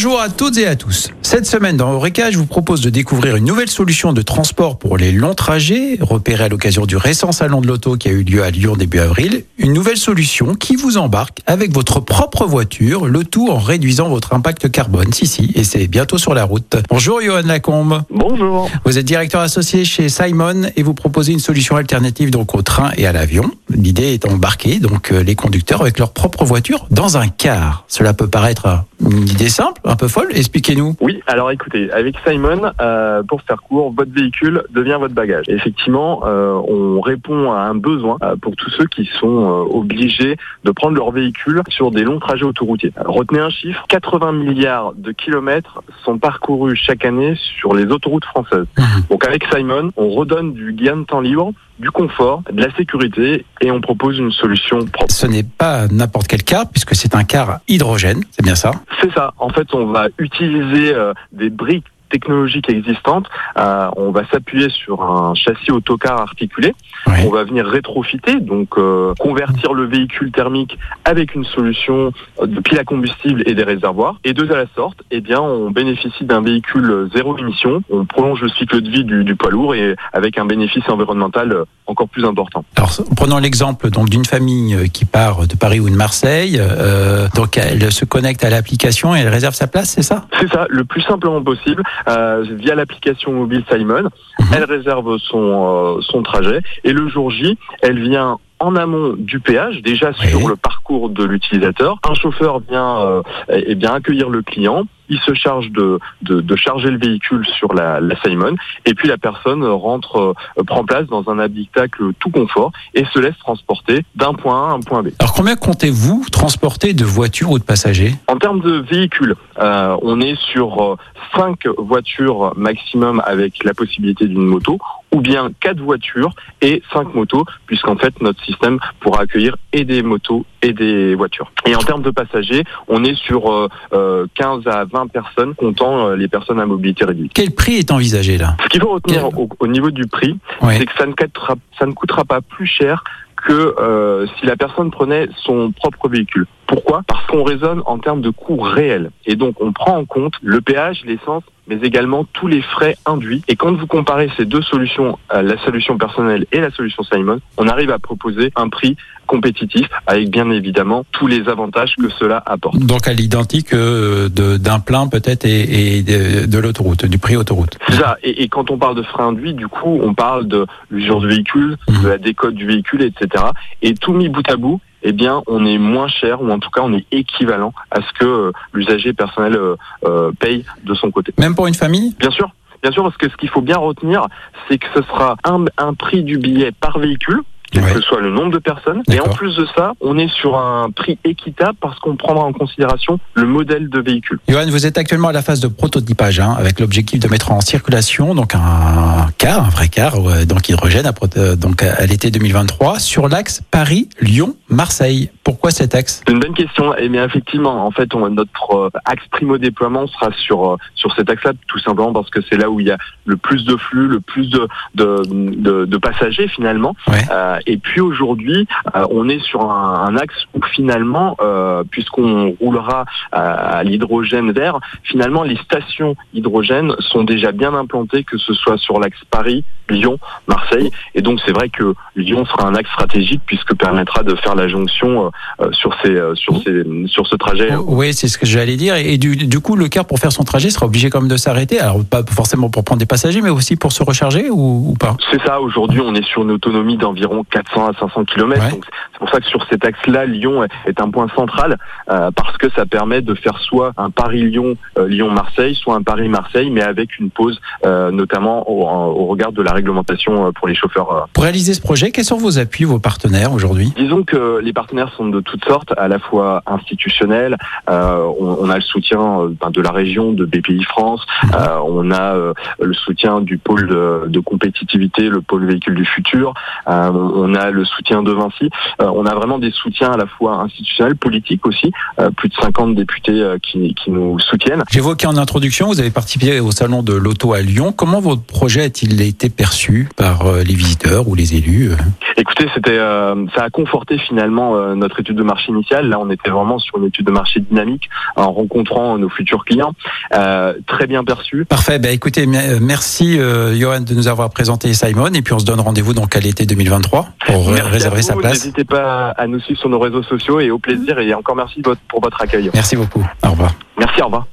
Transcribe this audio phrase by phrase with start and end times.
[0.00, 1.10] Bonjour à toutes et à tous.
[1.22, 4.96] Cette semaine dans Eureka, je vous propose de découvrir une nouvelle solution de transport pour
[4.96, 8.44] les longs trajets, repérée à l'occasion du récent salon de l'auto qui a eu lieu
[8.44, 9.42] à Lyon début avril.
[9.58, 14.34] Une nouvelle solution qui vous embarque avec votre propre voiture, le tout en réduisant votre
[14.34, 15.12] impact carbone.
[15.12, 16.76] Si, si, et c'est bientôt sur la route.
[16.88, 18.02] Bonjour Johan Lacombe.
[18.08, 18.70] Bonjour.
[18.84, 22.92] Vous êtes directeur associé chez Simon et vous proposez une solution alternative donc au train
[22.96, 23.50] et à l'avion.
[23.68, 27.84] L'idée est d'embarquer donc euh, les conducteurs avec leur propre voiture dans un car.
[27.88, 30.28] Cela peut paraître une idée simple, un peu folle.
[30.30, 30.96] Expliquez-nous.
[31.00, 35.44] Oui, alors écoutez, avec Simon, euh, pour faire court, votre véhicule devient votre bagage.
[35.48, 40.36] Effectivement, euh, on répond à un besoin euh, pour tous ceux qui sont euh, obligés
[40.64, 42.92] de prendre leur véhicule sur des longs trajets autoroutiers.
[43.04, 48.66] Retenez un chiffre, 80 milliards de kilomètres sont parcourus chaque année sur les autoroutes françaises.
[49.10, 53.44] Donc avec Simon, on redonne du gain de temps libre, du confort, de la sécurité
[53.60, 55.12] et on propose une solution propre.
[55.12, 58.72] Ce n'est pas n'importe quel car puisque c'est un car hydrogène, c'est bien ça?
[59.00, 59.32] C'est ça.
[59.38, 63.26] En fait, on va utiliser euh, des briques technologiques existantes.
[63.58, 66.74] Euh, on va s'appuyer sur un châssis autocar articulé.
[67.06, 67.14] Oui.
[67.26, 72.78] On va venir rétrofiter, donc euh, convertir le véhicule thermique avec une solution de pile
[72.78, 74.16] à combustible et des réservoirs.
[74.24, 77.82] Et deux à la sorte, eh bien, on bénéficie d'un véhicule zéro émission.
[77.90, 81.64] On prolonge le cycle de vie du, du poids lourd et avec un bénéfice environnemental
[81.86, 82.64] encore plus important.
[82.76, 86.58] Alors, prenons l'exemple donc d'une famille euh, qui part de Paris ou de Marseille.
[86.60, 90.26] euh, donc, elle se connecte à l'application et elle réserve sa place, c'est ça?
[90.38, 94.08] C'est ça, le plus simplement possible, euh, via l'application mobile Simon.
[94.54, 99.40] Elle réserve son, euh, son trajet et le jour J, elle vient en amont du
[99.40, 100.28] péage, déjà Oui.
[100.30, 101.98] sur le parcours de l'utilisateur.
[102.08, 104.84] Un chauffeur vient euh, eh bien accueillir le client.
[105.10, 109.08] Il se charge de, de, de charger le véhicule sur la, la Simon et puis
[109.08, 114.04] la personne rentre, euh, prend place dans un habitacle tout confort et se laisse transporter
[114.16, 115.08] d'un point A à un point B.
[115.18, 118.12] Alors, combien comptez-vous transporter de voitures ou de passagers?
[118.28, 120.98] En termes de véhicules, euh, on est sur
[121.34, 124.78] 5 voitures maximum avec la possibilité d'une moto,
[125.12, 126.30] ou bien 4 voitures
[126.60, 131.50] et 5 motos, puisqu'en fait notre système pourra accueillir et des motos et des voitures.
[131.66, 136.08] Et en termes de passagers, on est sur euh, euh, 15 à 20 personnes, comptant
[136.08, 137.32] euh, les personnes à mobilité réduite.
[137.34, 138.56] Quel prix est envisagé là?
[138.64, 140.74] Ce qu'il faut retenir au, au niveau du prix, Oui.
[140.78, 143.02] c'est que ça ne, coûtera, ça ne coûtera pas plus cher
[143.36, 146.46] que euh, si la personne prenait son propre véhicule.
[146.68, 147.02] Pourquoi?
[147.08, 149.10] Parce qu'on raisonne en termes de coûts réels.
[149.26, 153.42] Et donc, on prend en compte le péage, l'essence, mais également tous les frais induits.
[153.48, 157.66] Et quand vous comparez ces deux solutions, la solution personnelle et la solution Simon, on
[157.68, 158.96] arrive à proposer un prix
[159.26, 162.78] compétitif avec bien évidemment tous les avantages que cela apporte.
[162.78, 167.36] Donc, à l'identique euh, de- d'un plein peut-être et, et de, de l'autoroute, du prix
[167.36, 167.78] autoroute.
[167.90, 168.16] Ça.
[168.22, 171.28] Et, et quand on parle de frais induits, du coup, on parle de l'usure du
[171.28, 172.02] véhicule, Mhm.
[172.02, 173.44] de la décote du véhicule, etc.
[173.82, 176.70] Et tout mis bout à bout, eh bien, on est moins cher, ou en tout
[176.70, 181.10] cas, on est équivalent à ce que euh, l'usager personnel euh, euh, paye de son
[181.10, 181.32] côté.
[181.38, 182.14] Même pour une famille?
[182.18, 182.50] Bien sûr.
[182.82, 184.26] Bien sûr, parce que ce qu'il faut bien retenir,
[184.68, 187.92] c'est que ce sera un, un prix du billet par véhicule, quel Ouais.
[187.94, 189.02] que soit le nombre de personnes.
[189.10, 192.52] Et en plus de ça, on est sur un prix équitable parce qu'on prendra en
[192.52, 194.38] considération le modèle de véhicule.
[194.48, 197.60] Johan, vous êtes actuellement à la phase de prototypage, hein, avec l'objectif de mettre en
[197.60, 202.30] circulation donc un car, un vrai car, euh, donc hydrogène, à, euh, donc à, l'été
[202.30, 205.30] 2023, sur l'axe Paris-Lyon-Marseille.
[205.44, 206.22] Pourquoi cet axe?
[206.26, 206.94] C'est une bonne question.
[206.96, 211.14] Et bien effectivement, en fait, on, notre euh, axe primo déploiement sera sur euh, sur
[211.14, 213.76] cet axe-là, tout simplement parce que c'est là où il y a le plus de
[213.76, 216.94] flux, le plus de de, de, de passagers finalement.
[217.06, 217.22] Ouais.
[217.58, 222.56] Euh, et puis aujourd'hui, euh, on est sur un, un axe où finalement, euh, puisqu'on
[222.60, 228.78] roulera à, l'hydrogène vert, finalement les stations hydrogène sont déjà bien implantées, que ce soit
[228.78, 230.90] sur l'axe Paris, Lyon, Marseille.
[231.14, 234.68] Et donc c'est vrai que Lyon sera un axe stratégique puisque permettra de faire la
[234.68, 235.30] jonction
[235.72, 237.74] sur ces sur ces sur ce trajet.
[237.86, 238.94] Oui, c'est ce que j'allais dire.
[238.96, 241.36] Et du, du coup, le car, pour faire son trajet, sera obligé quand même de
[241.36, 241.80] s'arrêter.
[241.80, 245.16] Alors, pas forcément pour prendre des passagers, mais aussi pour se recharger ou, ou pas?
[245.30, 245.60] C'est ça.
[245.60, 248.62] Aujourd'hui, on est sur une autonomie d'environ 400 à 500 km.
[248.62, 248.70] Ouais.
[248.70, 251.76] Donc c'est pour ça que sur cet axe-là, Lyon est- un point central
[252.10, 256.70] euh, parce que ça permet de faire soit un Paris-Lyon, euh, Lyon-Marseille, soit un Paris-Marseille,
[256.70, 260.74] mais avec une pause, euh, notamment au, au regard de la réglementation euh, pour les
[260.74, 261.12] chauffeurs.
[261.12, 261.20] euh.
[261.32, 263.92] Pour réaliser ce projet, quels sont vos appuis, vos partenaires aujourd'hui?
[263.96, 267.56] Disons que les partenaires sont de toutes sortes, à la fois institutionnels.
[267.88, 271.24] Euh, on, on, a le soutien ben, de la région, de BPI France.
[271.54, 276.04] Euh, on a euh, le soutien du pôle de, de, compétitivité, le pôle véhicule du
[276.04, 276.54] futur.
[276.86, 278.70] on a le soutien de Vinci.
[279.00, 281.92] on a vraiment des soutiens à la fois institutionnels, politiques aussi.
[282.36, 284.82] plus de 50 députés qui, qui nous soutiennent.
[284.90, 287.92] J'évoquais en introduction, vous avez participé au salon de l'auto à Lyon.
[287.92, 291.92] Comment votre projet a-t-il été perçu par les visiteurs ou les élus
[292.36, 296.08] Écoutez, c'était, ça a conforté finalement notre étude de marché initiale.
[296.08, 299.92] Là, on était vraiment sur une étude de marché dynamique en rencontrant nos futurs clients.
[300.34, 301.64] Euh, très bien perçu.
[301.64, 301.98] Parfait.
[301.98, 305.64] Ben, écoutez, euh, merci euh, Johan de nous avoir présenté Simon et puis on se
[305.64, 308.64] donne rendez-vous donc à l'été 2023 pour réserver sa place.
[308.64, 311.82] N'hésitez pas à nous suivre sur nos réseaux sociaux et au plaisir et encore merci
[312.08, 312.70] pour votre accueil.
[312.74, 313.24] Merci beaucoup.
[313.44, 313.74] Au revoir.
[313.98, 314.46] Merci, au revoir.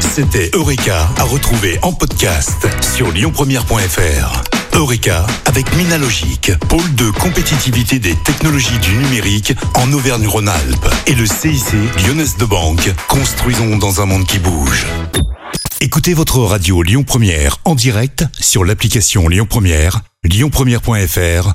[0.00, 4.42] C'était Eureka à retrouver en podcast sur lyonpremière.fr.
[4.74, 11.74] Eureka avec Minalogic, pôle de compétitivité des technologies du numérique en Auvergne-Rhône-Alpes et le CIC
[12.06, 12.90] Lyonnaise de Banque.
[13.08, 14.86] Construisons dans un monde qui bouge.
[15.80, 21.54] Écoutez votre radio Lyon Première en direct sur l'application Lyon Première, lyonpremière.fr